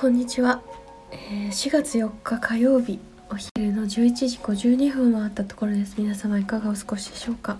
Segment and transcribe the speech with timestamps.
[0.00, 0.62] こんにちは、
[1.10, 3.00] えー、4月4日火曜日
[3.30, 3.88] お昼の11
[4.28, 5.96] 時52分を回ったところです。
[5.98, 7.58] 皆様いかがお過ごしでしょうか？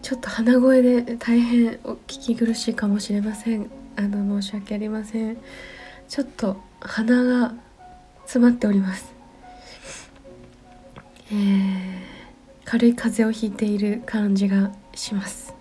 [0.00, 3.68] ちょっと鼻声で大変お聞き苦しいかもしれません。
[3.96, 5.38] あの申し訳ありません。
[6.08, 7.52] ちょっと鼻が
[8.22, 9.12] 詰まっております。
[11.32, 11.98] えー、
[12.64, 15.52] 軽い風邪をひいている感じがします。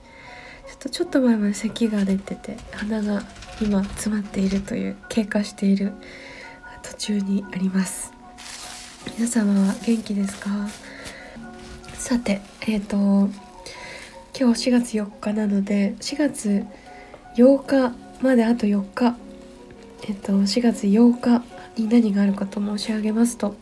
[0.68, 3.24] ちょっとちょっと前まで咳が出てて鼻が
[3.62, 5.94] 今詰まっているという経過している
[6.84, 8.14] 途中にあります。
[9.18, 10.50] 皆様は元気ですか？
[11.94, 12.98] さてえっ、ー、と
[14.40, 16.66] 今日4月4日なので4月
[17.36, 19.16] 8日まであと4日。
[20.08, 21.44] えっ、ー、と4月8日
[21.82, 23.56] に何があるかと申し上げますと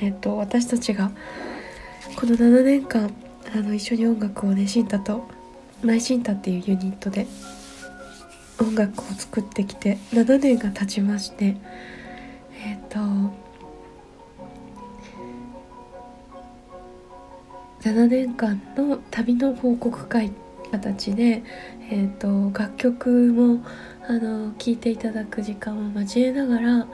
[0.00, 1.10] えっ、ー、と私たちが
[2.16, 3.12] この7年間
[3.54, 5.28] あの一緒に音楽をねシンタと
[5.82, 7.26] マイシンタっていうユニットで
[8.60, 11.56] 音楽を作ってきて7年が経ちまして
[12.64, 13.44] えっ、ー、と
[17.82, 20.32] 7年間の旅の報告会
[20.70, 21.42] 形で、
[21.90, 23.62] えーと、楽曲も
[24.08, 26.86] あの聴いていただく時間を交えながら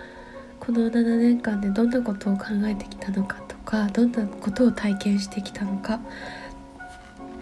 [0.58, 6.00] この7年間でどんなことを考えてきたのかとかどんなことを体験してきたのか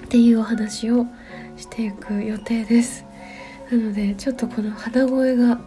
[0.05, 1.07] っていうお話を
[1.57, 3.08] していく予定です。
[3.71, 5.61] なのでちょっとこの鼻声が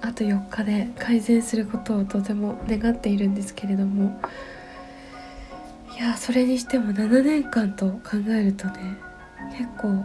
[0.00, 4.20] あと4日で改善することをとても願っているんですけれども。
[5.94, 8.96] いやそれにしても7年間と考えるとね
[9.56, 10.04] 結構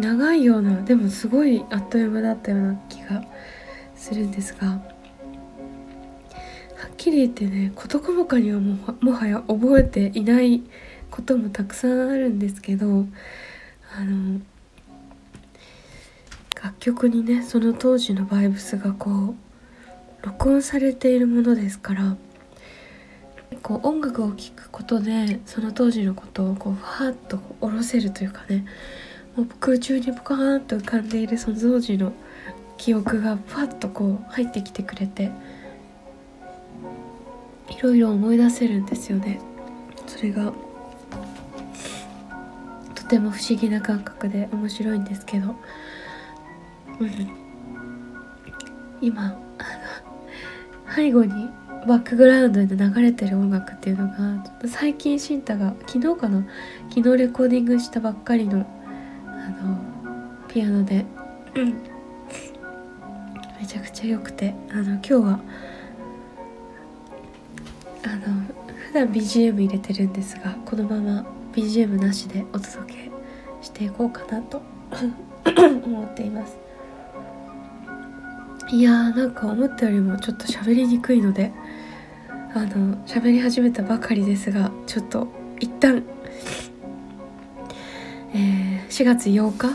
[0.00, 3.22] 長いようなでもすごいあっという間だったような気が
[3.94, 4.78] するんですがは
[6.86, 10.62] っきり言ってね事細かにはももはや覚えていない
[11.10, 13.04] こともたくさんあるんですけど
[13.94, 14.40] あの
[16.62, 19.34] 楽曲にねその当時のバイブスがこう
[20.22, 22.16] 録音されているものですから
[23.62, 28.66] こう音楽を聴くことでその当時のことをこうファーッと下ろせるというかね
[29.36, 32.12] もう空中にポカーンと浮かんでいるその当時の
[32.76, 35.30] 記憶がファッとこう入ってきてくれて
[37.68, 39.40] いろいろ思い出せるんですよね。
[40.06, 40.52] それが
[42.94, 45.54] とても不思議な感覚で面白いんですけど、
[49.00, 51.48] 今あの背後に
[51.86, 56.44] バックグラウンドで流れてる音楽っていうのが最近シンタが昨日かな？
[56.88, 58.66] 昨日レコーディングしたばっかりの
[59.24, 59.78] あの
[60.48, 61.04] ピアノで、
[63.60, 65.40] めちゃくちゃ良くてあの今日は
[68.04, 68.22] あの
[68.88, 73.10] 普段 BGM 入れてるんですがこのまま BGM なしでお届け
[73.62, 74.60] していこうかなと
[75.84, 76.56] 思っています。
[78.70, 81.52] いやーなんか思ったよりもちょっと喋りにくいので
[82.54, 85.26] あの喋り始めたばかりですがちょっと
[85.58, 86.04] 一旦、
[88.34, 89.68] えー、4月8日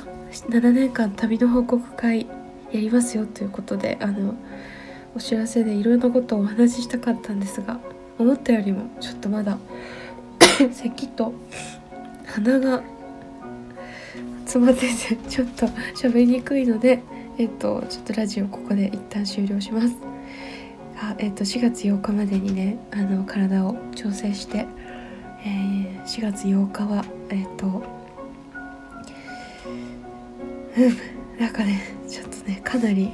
[0.47, 2.27] 7年間旅の報告会
[2.71, 4.35] やりますよということであの
[5.15, 7.79] お知らせでいろんなことをお話ししたかったんですが
[8.19, 9.57] 思ったよりもちょっとまだ
[10.71, 11.33] 咳と
[12.27, 12.83] 鼻が
[14.45, 15.65] 詰まっててちょっと
[15.95, 17.01] 喋りにくいので
[17.37, 19.95] えっとちょっとラジオここで一旦終了します。
[20.97, 24.65] あえっと4月8日までにねあの体を調整して、
[25.43, 27.83] えー、4月8日はえっと
[30.77, 33.11] うんなんかねちょっとねかなり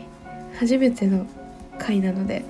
[0.59, 1.25] 初めての
[1.77, 2.43] 回なので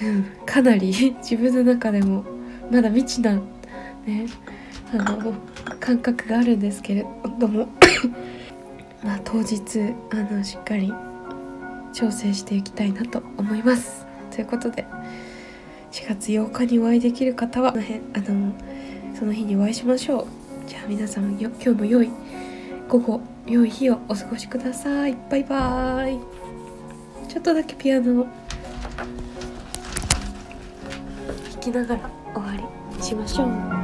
[0.00, 2.24] うんかなり自分の中でも
[2.70, 4.26] まだ未知なね
[5.00, 5.34] あの
[5.80, 7.06] 感覚があるんですけれ
[7.38, 7.68] ども。
[9.04, 10.92] まあ当日あのしっかり
[11.92, 14.06] 調整していきたいなと思います。
[14.30, 14.84] ということで
[15.92, 17.74] 4月8日にお会いできる方は
[18.14, 18.52] あの
[19.18, 20.26] その日にお会いしましょう。
[20.66, 22.10] じゃあ皆さんよ今日も良い
[22.88, 25.16] 午後良い日をお過ごしください。
[25.30, 26.20] バイバーイ。
[27.28, 28.26] ちょっとだけピアノを
[31.52, 33.75] 弾きながら終わりしましょう。